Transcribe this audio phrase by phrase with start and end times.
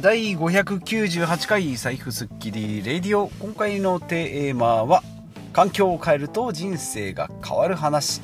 [0.00, 5.02] 第598回財布スッキリレディオ今回のテーマは
[5.52, 8.20] 環境を変えると人生が変わる話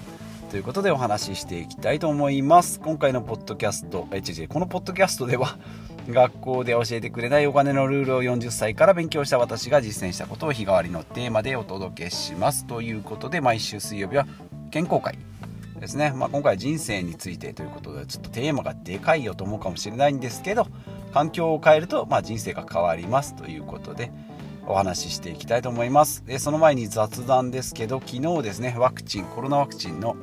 [0.52, 2.78] ということでお話ししていきたいと思います。
[2.78, 5.58] 今回のポッドキャストえ違うこのポッドキャストでは
[6.08, 12.66] 学校で教えてくれないお金のルールを40歳から勉強した私が実践したことを日替わりのテーマでお届けします。
[12.66, 14.28] ということで毎週水曜日は
[14.70, 15.18] 健康会
[15.80, 20.68] ですね、まあ、今回は人生についてということでちょっとテーマがでかいよと思うかもしれないんですけど
[21.14, 24.10] 環境を変えると、まあ、人生が変わりますということで
[24.66, 26.24] お話ししていきたいと思います。
[26.26, 30.16] でその前に雑談ですけど昨日ですねワクチンコロナワクチンの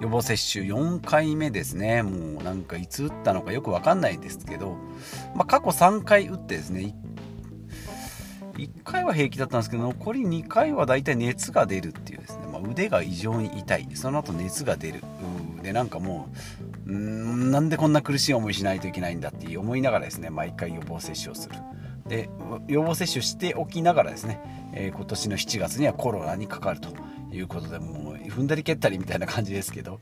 [0.00, 2.02] 予防接種4回目ですね。
[2.02, 4.78] もうなんかいつ打ったのかよく分かんないですけど、
[5.34, 6.94] まあ、過去3回打ってですね
[8.54, 13.88] 1回は平気だったんですけど残り2回はだいたい熱が出るっていうですね、まあ、腕が異常に痛い。
[13.92, 15.02] その後熱が出る。
[15.62, 16.30] でなんかも
[16.62, 21.54] うんなんでこんな苦しい思いしないといけないんだって思いながらですね毎回予防接種をする。
[22.08, 22.28] で
[22.66, 24.40] 予防接種しておきながらですね、
[24.74, 26.90] えー、今年の7月にはコロナにかかると
[27.30, 30.00] いうことでもう踏んだり蹴ったりみたいな感じですけど。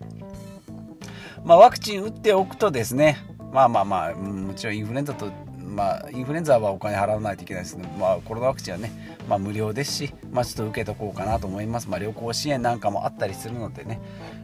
[1.45, 3.17] まあワクチン打っておくとですね
[3.53, 5.31] まあまあまあもちろんインフルエンザと
[5.79, 8.91] まあ、インフルエンザはお金払わないといけないですけど、まあ、コロナワクチンはね、
[9.29, 11.89] まあ、無料ですし、まあ、ちょっと受けとこうかなと思います。
[11.89, 14.01] まあ、旅行支援なんかもあったりするのでね、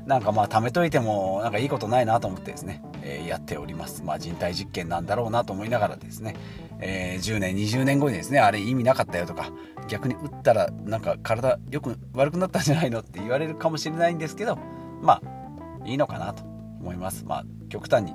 [0.07, 4.05] なんかまあ、貯めといても、なんかいいことないなと思ってですね、えー、やっております。
[4.05, 6.37] まあ、人体実験なんだろうなと思いながらですね、
[6.79, 9.51] えー、10年、20年後にですね、あれ意味なかったよとか、
[9.89, 14.57] 逆に打ったら、なんか体よく悪くなったんじゃないのって言われるかもしれないんですけど、
[15.03, 16.45] まあ、いいのかなと
[16.81, 17.25] 思います。
[17.25, 18.15] まあ、極端に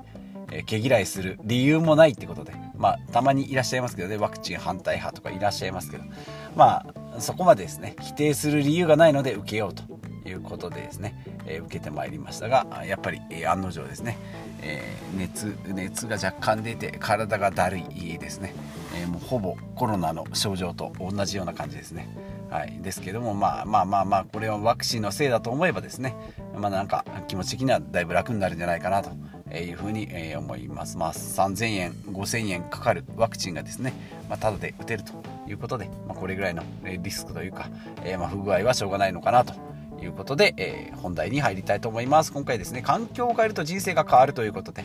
[0.52, 6.04] え毛嫌いする理由もないってことで、まあ、たまにいらっしゃいますけどね、ワクチン反対派とかいらっしゃいますけど、
[6.56, 9.84] まあ、そこまでですね、否定する理由がないので受けようと
[10.28, 14.18] いうことでですね、え、受けてまいりましたが、やっぱり、え、案の定ですね、
[14.62, 18.54] えー、熱、熱が若干出て、体がだるいですね、
[18.96, 22.08] えもうほぼコロナの症状と同じような感じですね。
[22.50, 26.16] はい、ですけども、まあまあまあまあ、これはワクチンのせいだと思えばですね、
[26.56, 29.12] まあなんか気持ち的にはだいぶ楽になるんじゃないかなと
[29.56, 30.98] いうふうに思います。
[30.98, 33.94] まあ、3000円、5000円かかるワクチンがですね、
[34.30, 35.14] まあ、ただで打てると
[35.48, 37.70] いうことで、まあ、これぐらいのリスクというか、
[38.04, 39.54] えー、まあ不具合はしょうがないのかなと
[40.02, 42.34] いうことで、えー、本題に入りたいと思います。
[42.34, 44.84] 今回ですね、環境を変えると人生が変わるということで、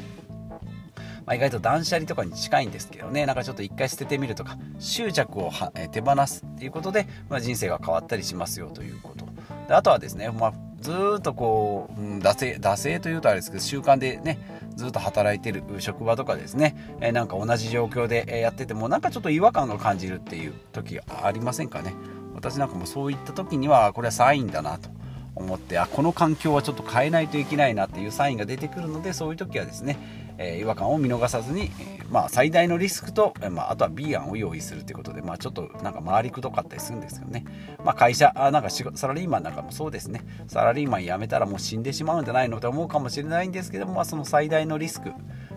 [1.27, 9.25] まあ、意外と断捨離とかに近いんですけどね、なんかちょっと一回捨ててみるとか、執着をは、え手放すっていうことで、まあ、人生が変わったりしますよということ。
[9.69, 14.39] であとはですね、まあ、ずっとこう、うん、惰性、惰性というとあれですけど、習慣でね、
[14.77, 21.95] ずっと働いてる職場とかですね、えー、なんか同じ状況でやってても、なんかちょっと違和感が感じるっていう時ありませんかね。
[22.35, 24.91] 私なんかもそういった時には、これはサインだなと。
[25.37, 29.99] 思ってあこの環境はちょっと変えないといけないなっていうサインが出てくるのでそういう時はですね、
[30.39, 37.45] え、違和感を見逃さずに、え、まあ、最大のリスクと、え、まあ、あとは B 案を用意するということで、まあ、ちょっとなんか回りくどかったりするんですよね、
[37.85, 40.23] まあ、会社あなんかサラリーマンなんかもそうですね。
[40.47, 45.13] サラリーマン辞めたらもう死んでしまうんじゃないのと思うかもしれないんですけども、まあ、その最大のリスク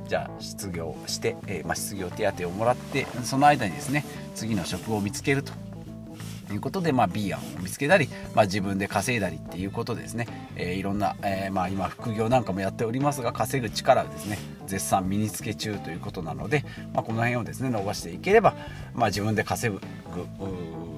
[0.07, 4.05] じゃあ失業して、えまあ、失業手当をもらってその間にですね
[4.35, 5.66] 次の職を見つけると。
[6.47, 18.55] ということで、まあ、B 案を見つけたり、まあ、自分で稼いだりっていうことですね、えー、いろんな、えー、まあ、今副業なんかもやっておりますが稼ぐ力をですね絶賛身につけ中ということなので、まあ、この辺をですね伸ばしていければ、
[18.93, 19.81] まあ、自分で稼ぐ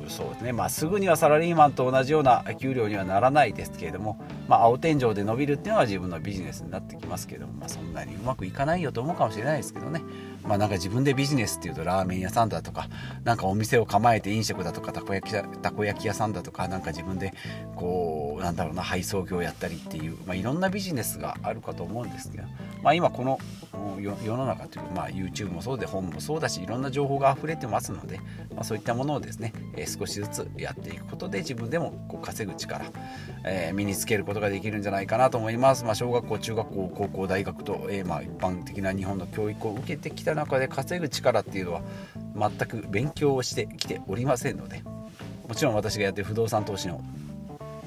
[0.07, 10.01] そうですね、まあ、すぐにはサラリーマンと同じような給料にはならないですけれども、まあ、青天井で伸びるっていうのは自分のビジネスになってきますけども、まあ、そんなにうまくいかないよと思うかもしれないですけどね、
[10.43, 12.89] まあ、なんか自分でビジネスっていうとラーメン屋さんだとか
[13.23, 17.31] なんかお店を構えて飲食だとかたこ焼きたこ焼き屋さんだとかなんか自分で
[17.75, 22.43] こうなんだろうな配送業やったりっていう、まあ、いろんなビジネスがあるかと思うんですけど、
[22.81, 23.39] まあ、今この
[24.01, 28.17] 世の中というか、まあ、YouTube もそうで本もそうだしいろんな情報が溢れてますので、
[28.55, 32.85] まあ、そういったものをですね、えー、少しずつやっていくことで自分でもこう稼ぐ力、
[33.45, 41.81] えー、身につけることができるんじゃないかなと思います、まあ、小学校中学校高校大学と、えー、まあ一般的な日本の教育を受けてきた中で稼ぐ力っていうのは
[42.35, 44.83] 全く勉強をしてきておりませんので
[45.47, 47.01] もちろん私がやってる不動産投資の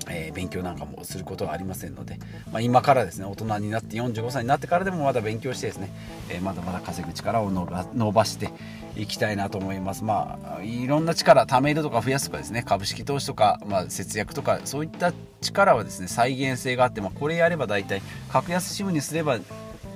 [0.08, 2.18] えー、勉強なんかもすることはありませんので、
[2.52, 5.90] まあ、今からですね大人になって45歳になってからでもまだ勉強してですね、
[6.28, 8.50] えー、まだまだ稼ぐ力を伸ばして
[8.96, 10.04] いきたいなと思います。
[10.04, 19.38] まあいろんな力貯めるとか増やすとかですね株式投資とか、まあ、節約とかそういった力はですね再現性があって、まあ、これやれば大体格安支部にすれば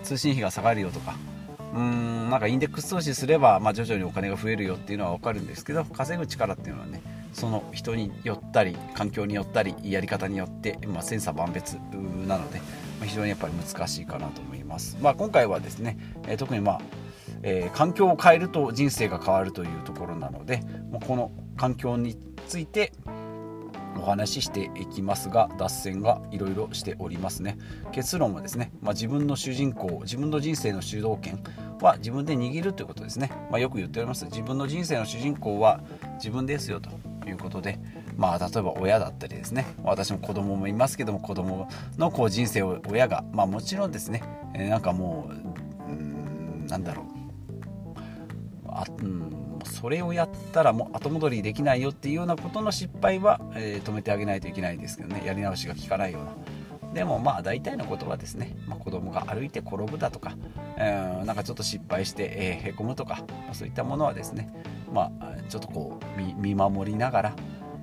[0.02, 1.16] 通信費が下がるよとか
[1.74, 7.02] うんなんかインデックス投資すれば、まあ、徐々にお金が増えるよっていうのは分かるんですけど稼ぐ力っていうのはね
[7.36, 11.74] その人によったり環境によったりやり方によって、まあ、千差万別
[12.26, 12.64] なので、ま
[13.02, 16.80] あ、非常にやっぱり難しいかなと思います、まあ、今回はですね、えー、特にまあ
[17.42, 20.62] えー、環境を変えると人生が変わるというところなので
[21.06, 22.16] この環境に
[22.48, 22.92] ついて
[23.98, 27.56] お話ししていきますが脱線がいろいろしておりますね。
[27.92, 31.42] 結論はですね、まあ、自分の主人公自分の人生の主導権
[31.80, 34.24] は自分で握るということですね、まあ、よく言っております。
[34.26, 35.80] 自分の人生の主人公は
[36.14, 36.90] 自分ですよと。
[37.30, 37.78] いうことで
[38.16, 41.68] まあ例えば親だったりですね私も子供もいますけども子供
[41.98, 44.22] のこう人生を親がまあもちろんですね、
[44.54, 45.30] え、なんかも
[45.88, 47.06] ううんなんだろう。
[48.68, 55.22] あうんそれをやったらもう後戻りできないよっていうようなことの失敗は、えー、止めてあげないといけないですけどね。
[55.26, 56.94] やり直しが効かないような。
[56.94, 60.34] でもまあ大体のことはですね、まあ、子供が歩いて転ぶだとか、
[60.78, 64.50] えー、なんかちょっと失敗して、えー、へこむとか、まあ、そういったものはですね
[64.92, 67.36] まあちょっとこう見守りながら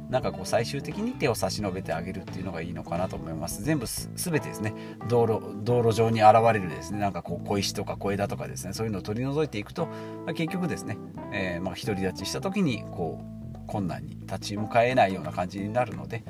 [0.09, 3.63] なんかこう最終的に手を差し伸べてあげるっていうのがいいのかなと思います。
[3.63, 4.73] 全部す全てですね。
[5.09, 6.99] 道路道路上に現れるですね。
[6.99, 8.73] なんかこう小石とか小枝とかですね。
[8.73, 9.87] そういうのを取り除いていくと、
[10.25, 10.97] まあ、結局ですね、
[11.31, 13.33] えー、まあ独り立ちした時にこう
[13.65, 16.23] 困難に立ち向かえないような感じになるので、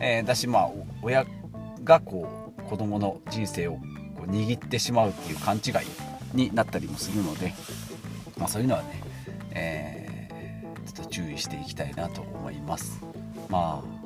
[0.00, 0.70] えー、だしまあ
[1.02, 1.24] 親
[1.84, 3.74] がこう子供の人生を
[4.16, 5.72] こう握ってしまうっていう勘違い
[6.34, 7.54] になったりもするので、
[8.36, 9.02] まあ、そういうのはね、
[9.52, 10.07] えー、
[11.00, 13.00] と注意していきたいなと思います。
[13.48, 13.98] まあ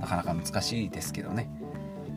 [0.00, 1.50] なかなか難しいですけどね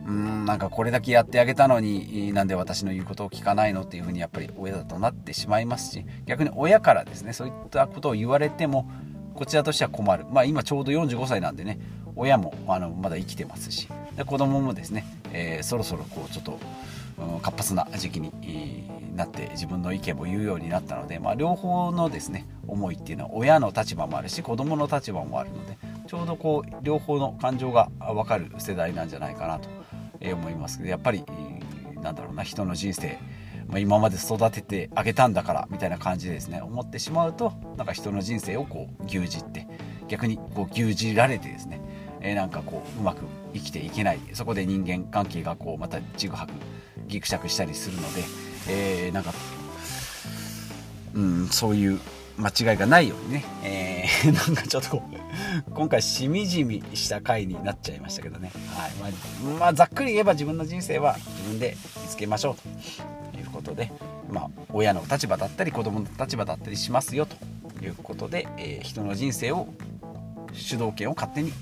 [0.06, 8.90] うんなんかこれだけやってあげたのになんで私の言うことを聞かないのっていうふうにやっぱり親だとなってしまいますし逆に親からですねそういったことを言われても
[9.34, 11.78] こちらとしては困るまあ今ちょうど45歳なんでね
[12.16, 16.60] 親もあのまだ生きてますしで子供もですね、えー、そろそろこうちょっと、
[17.42, 29.68] 活発な時期に、ー、なって自分の意見も言うようになったので、まあ、両方のですね思いっていうのは親の立場もあるし子供の立場もあるのでちょうどこう両方の感情が分かる世代なんじゃないかなと
[30.20, 30.78] 思います。
[30.78, 31.24] けどやっぱり
[32.02, 33.18] なんだろうな人の人生
[33.66, 39.66] ま今まで育ててあげたんだからみたいな感じでですね思ってしまうとなんか人の人生をこう牛耳って
[40.08, 41.80] 逆にこう牛耳られてですね、
[42.20, 43.24] え、なんかこううまく
[43.54, 44.20] 生きていけない。
[44.32, 46.52] そこで人間関係がこうまたちぐはぐ
[47.06, 48.22] ぎくしゃくしたりするので、
[48.68, 49.32] えー、なんか、
[51.14, 52.00] うん、そういう
[52.36, 55.02] 間違いがないようにね、えー、 なんかちょっと
[55.70, 58.92] 今回しみじみした回になっちゃいましたけどね、はい。
[58.94, 63.92] まあ、まあ、ざっくり言えば自分の人生は自分で見つけましょうということで、
[64.30, 67.36] まあ、親の立場だったり子供の立場だったりしますよと
[67.84, 69.68] いうことで、えー、人の人生を
[70.52, 71.52] 主導権を勝手に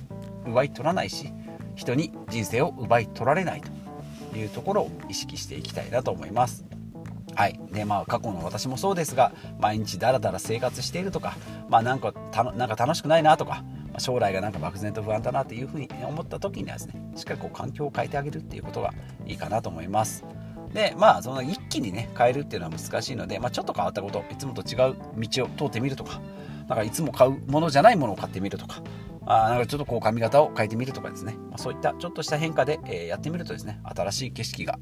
[0.46, 1.30] 奪い取らないし
[1.74, 3.62] 人に人生を奪い取られない
[4.32, 6.64] というところを意識していきたいなと思います。
[7.34, 7.58] はい。
[7.72, 11.36] でまあ、過去の私もそうですが毎日だらだら生活しているとか,、
[11.68, 13.64] まあ、なんかたなんか楽しくないなとか、
[13.98, 18.92] 将来がなんか漠然と不安だなというふうに思った時にはですねしっかりこう環境を変えてあげるっていうことが
[19.26, 20.24] いいかなと思います。
[20.72, 26.20] でまあその一気にね変えるっていうのは難しいので、まあ、ちょっと変わったこといつもと違う道を通ってみるとか
[26.66, 28.82] なんかいつも買うものじゃないものを買ってみるとか
[29.26, 34.78] あなんかちょっとこう髪型を変えてみるとかですね、まあ、そういったちょっとした変化で、えー、やってみるとですね新しい景色が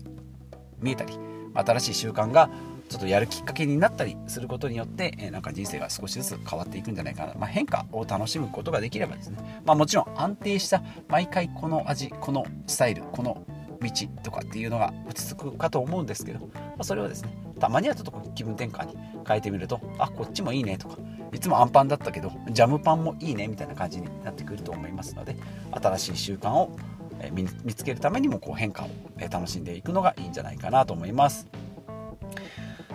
[0.79, 1.19] 見えたり
[1.55, 2.51] 新しい習慣が
[2.89, 13.47] ちょっとやるきっかけになったりすることによって、えなんか人生が少しずつ変わっていくんじゃないかな、まあ、変化を楽しむことができればですね、まあ、もちろん安定した毎回この味このスタイルこの
[13.81, 13.91] 道
[14.25, 16.47] とかっていうのが落ち着くかと思うんですけど、ま
[16.81, 17.31] あ、それをですね
[17.61, 20.99] たまにはちょっと気分転換に変えてみるとあこっちもいいねとか
[21.33, 25.37] いつもアンパンだったけどジャムパンもいいねみたいな感じになってくると思いますので
[25.71, 26.77] 新しい習慣を
[27.33, 28.89] 見つけるためにもこう変化を
[29.31, 31.47] 楽しんでいくのがいいんじゃないかなと思います。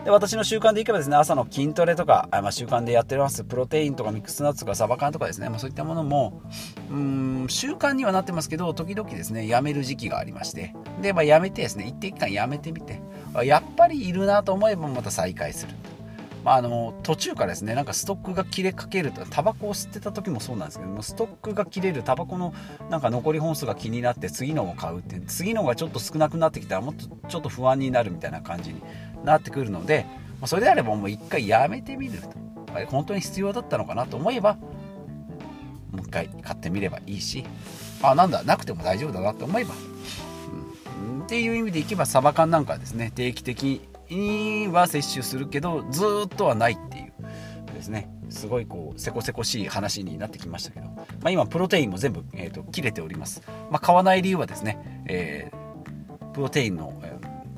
[0.03, 3.43] で私の習慣でいけばですね朝の筋トレとか、まあ、習慣でやってます。
[3.43, 6.43] プロテインとかミックスナッツとかサバ缶とかですね、まあ、そういったものも
[6.91, 10.75] うん習慣にはなってますけど時々ですねやめる時期がありまして。
[11.01, 13.01] で、まあ、やめてですね一定期間やめてみて
[13.43, 15.73] やっぱりいるなと思えばまた再開する。
[16.45, 22.53] まあ、あの途中からですねなんかストックが切れかけるとタバコを吸ってた時もそうなんですけどもストックが切れるタバコの
[22.91, 28.81] なんか残り本数が気になって次のを買うって次のがちょっと少なくなってきたらもっとちょっと不安になるみたいな感じに
[29.23, 30.05] なってくるので、
[30.39, 32.45] まそれであればもう一回やめてみると。
[32.87, 34.55] 本当に必要だったのかなと思えば
[35.91, 37.45] もう一回買ってみればいいし
[38.01, 39.73] あなんだなくても大丈夫だなと思えば、
[41.09, 47.13] うん、っていう意味でいけばサバ缶なんかはですね定期的には摂取するけどずっとはないっていう
[47.73, 48.09] ですね。
[48.29, 57.01] すごいこうせこせこしい話になってきましたけど、まあ、今プロテインも全部、えーと、切れております、まあ、買わない理由はですね、えー、プロテインの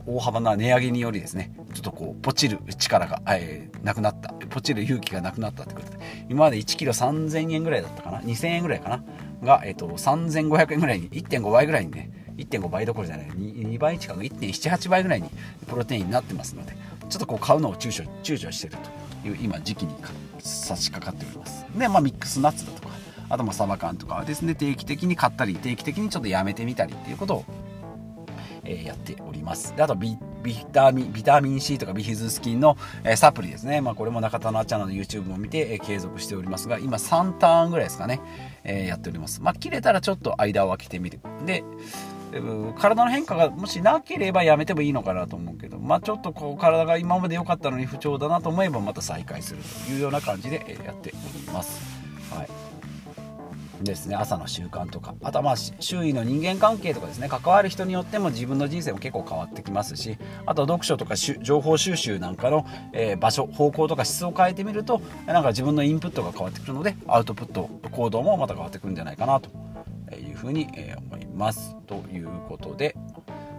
[0.05, 4.33] 大幅な値上げによりですねちょっとこうポチる力が、えー、なくなった。
[4.49, 5.97] ポチる勇気がなくなったってことで。
[6.29, 9.03] 今まで 1kg3000 円ぐらいだったかな？2000円ぐらいかな？
[9.43, 13.27] が、えーと、3500円ぐらいに1.5倍ぐらいにね1.5倍どころじゃない。
[13.27, 15.29] 2, 2倍近く1.78倍ぐらいに
[15.67, 16.75] プロテインになってますので
[17.09, 18.77] ちょっとこう買うのを躊躇躊躇してる
[19.21, 19.95] という今時期に
[20.39, 21.65] 差し掛かっております。
[21.75, 22.93] でまあミックスナッツだとか
[23.29, 27.45] あとまあサバ缶とかはですね定期的に買ったり定期的にちょっとやめてみたりっていうことを、
[28.63, 29.75] え、やっております。
[29.75, 30.17] であとビ
[30.71, 38.21] タミンビタミン C とかビフィズス菌の、え、サプリですね、まあ、これも中田のあちゃんの YouTube も見て、え、継続しておりますが今3ターンぐらいですかね、
[38.63, 39.41] えー、やっております。
[39.41, 41.19] まあ切れたらちょっと間を空けてみる。
[41.45, 41.63] で
[42.77, 51.81] 体の変化がもしなければやめてもいいのかなと思うけど、まあ、ちょっとこう体が今まで良かったのに不調だなと思えばまた再開するというような感じでやっております。
[52.33, 52.67] はい。
[53.81, 54.15] ですね。
[54.15, 55.15] 朝の習慣とか。
[55.21, 57.29] あとはまあ周囲の人間関係とかですね。
[57.29, 69.49] 関わる人によっても自分の人生も結構変わってきますしあと読書とか情報収集なんかの、えー、場所方向とか質を変えてみるとなんか自分のインプットが変わってくるのでアウトプット行動もまた変わってくるんじゃないかなと
[70.15, 70.67] いうふうに
[70.97, 71.16] 思います。
[71.37, 72.95] ますということで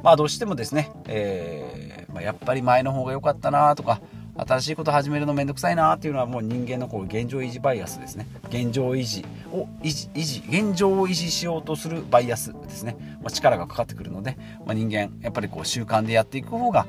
[0.03, 4.01] まあどうしてもですね、えー、まあ、やっぱり前の方が良かったなとか
[4.37, 8.29] 新しいこと始めるのめんどくさいなっていうのはもう人間のこう現状維持バイアスですね。
[8.51, 16.87] 現状維持を維持維持現状を維持しようとするバイアスですね、まあ、力がかかってくるので、まあ、人間やっぱりこう習慣でやっていく方が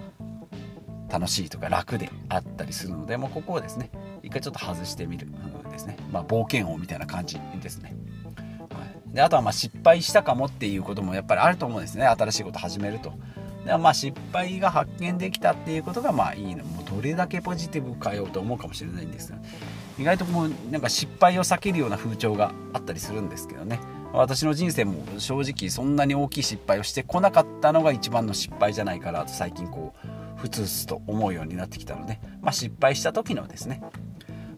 [1.12, 3.90] 楽しいとか楽であったりするのでもうここをですね
[4.22, 5.28] 一回ちょっと外してみる
[5.72, 7.96] ですね、まあ、冒険王みたいな感じですね。
[9.14, 12.06] であとはま失敗したかもっていうこともやっぱりあると思うんですね。
[12.06, 13.14] 新しいこと始めると。
[13.66, 16.64] でまあ失敗が発見できたっていうことがまあいいの。
[16.64, 19.40] もうどれだけポジティブかよと思うかもしれないんですが
[19.98, 23.80] 意外ともうなんか失敗を避けるような風潮があったりするんですけどね。
[24.14, 30.08] 私の人生も正直そんなに大きい失敗をしてこなかったのが一番の失敗じゃないかなと最近こう
[30.40, 33.84] ふつふつと思うようになってきたので、まあ、失敗した時のですね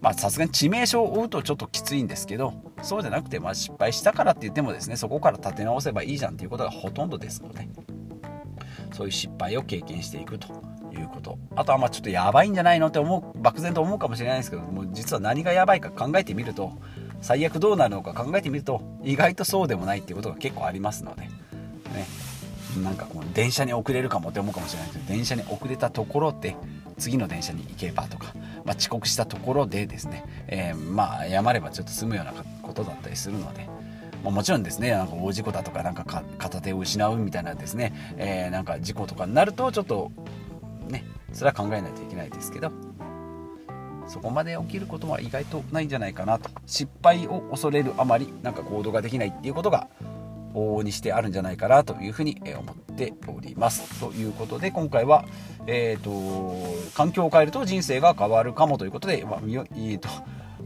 [0.02, 7.68] まあさすがに致命傷を負うとちょっときついんですけどそうじゃなくて、まあ、失敗したからって言ってもですねそこから立て直せばいいじゃんっていうことがほとんどですので
[8.94, 10.48] そういう失敗を経験していくと
[10.92, 11.38] いうこと。
[11.56, 16.74] あとはまあちょっとやばいんじゃないのって思う漠然と思うかもしれないですけども実は何がやばいか考えてみると
[17.22, 21.30] 最悪どうなるのか考えてみると意外とそうでもないっていうことが結構ありますのでね。
[22.84, 26.56] なんかこう電車に遅れるかもって思うかもしれないけど電車に遅れたところで
[26.98, 28.34] 次の電車に行けばとか
[28.66, 33.70] まあ、遅刻したところでですね、えー、まあ謝ればちょっと済むようなことだったりするので。
[34.24, 36.06] ま、もちろんですねなんか大事故だとかなんか
[36.38, 40.12] 片手を失うみたいなですね、えー、なんか事故とかになるとちょっと
[40.90, 42.72] ねそれは考えないといけないですけど
[44.08, 49.88] そこまで起きることは意外とないんじゃないかなと失敗を恐れるあまりなんか行動ができないっていうことが
[50.54, 54.00] 往々にしてあるんじゃないかなというふうに思っております。
[54.00, 55.26] ということで今回は、
[55.68, 60.10] えーと、環境を変えると人生が変わるかもということで、まあえーと、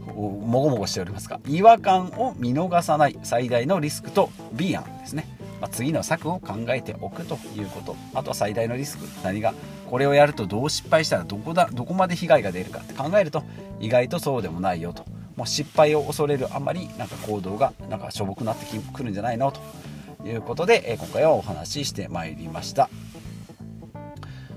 [0.04, 5.26] もごもごしておりますが違和感を見逃さない最大のリスクと B 案ですね、
[5.60, 7.96] まあ、次の策を考えておくということ。
[8.14, 9.06] あとは最大のリスク。
[9.22, 9.54] 何が
[9.88, 13.44] これをやるとどう失敗したらどこだどこまで被害が出るかって考えると
[13.80, 15.04] 意外とそうでもないよと。
[15.36, 19.52] もう失敗を恐れるあまりなんか行動がなんかしょぼくなってくるんじゃないの？
[19.52, 19.60] と
[20.26, 22.88] いうことで、え今回はお話ししてまいりました。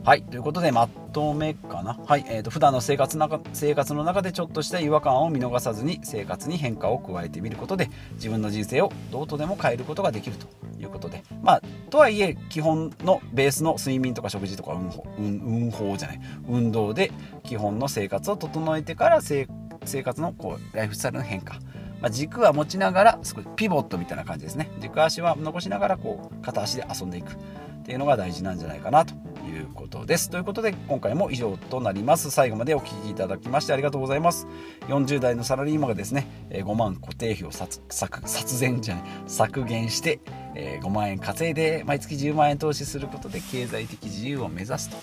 [0.05, 0.24] はい。
[0.24, 2.00] ということで、まとめかな？
[2.07, 2.25] はい。
[2.27, 10.48] えーと、普段の生活の生活の中でちょっとした違和感を見逃さずに生活に変化を加えてみることで自分の人生をどうとでも変えることができると
[10.79, 11.24] いうことで。
[11.43, 17.12] まあ、とはいえ、基本のベースの睡眠とか食事とか運法、運法じゃない、運動で
[17.43, 19.48] 基本の生活を整えてから生
[19.89, 21.55] 生活のこうライフスタイルの変化。
[22.01, 24.72] まあ、軸は持ちながら少しピボットみたいな感じですね。
[24.79, 27.36] 軸足は残しながらこう片足で遊んでいくっ
[27.84, 29.13] ていうのが大事なんじゃないかなと
[29.46, 30.29] いうことです。
[30.29, 32.31] ということで今回も以上となります。
[32.31, 34.48] 最後までお聴きいただきましてありがとうございます。
[34.88, 38.22] 40代のサラリーマンがですね5万固定費を削
[38.60, 40.19] 減じゃない削減して
[40.55, 44.98] 5万円稼いで毎月10万円投資することで経済的自由を目指すと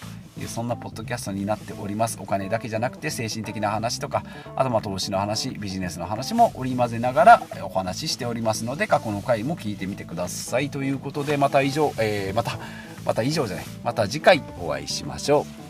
[0.46, 2.18] そんなポッドキャストになっております。
[2.20, 4.22] お金だけじゃなくて精神的な話とか
[4.54, 12.58] あとま投資の話ビジネスの話も織り交ぜながらお話ししておりますので過去の回も聞いてみてくださいということでまた以上、えー、また
[13.04, 15.65] また以上じゃないまた次回お会いしましょう。